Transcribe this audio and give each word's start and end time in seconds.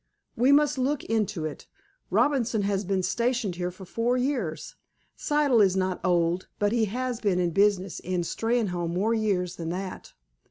"We 0.35 0.51
must 0.51 0.79
look 0.79 1.03
into 1.03 1.45
it. 1.45 1.67
Robinson 2.09 2.63
has 2.63 2.83
been 2.83 3.03
stationed 3.03 3.57
here 3.57 3.69
four 3.69 4.17
years. 4.17 4.75
Siddle 5.15 5.63
is 5.63 5.75
not 5.77 6.01
old, 6.03 6.47
but 6.57 6.71
he 6.71 6.85
has 6.85 7.19
been 7.21 7.37
in 7.37 7.51
business 7.51 7.99
in 7.99 8.21
Steynholme 8.21 8.89
more 8.89 9.13
years 9.13 9.57
than 9.57 9.69
that. 9.69 10.13